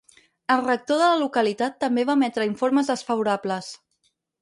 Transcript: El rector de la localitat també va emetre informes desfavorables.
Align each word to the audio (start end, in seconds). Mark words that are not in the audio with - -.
El 0.55 0.63
rector 0.67 0.97
de 1.03 1.09
la 1.11 1.19
localitat 1.25 1.77
també 1.85 2.07
va 2.13 2.17
emetre 2.19 2.51
informes 2.53 2.93
desfavorables. 2.93 3.73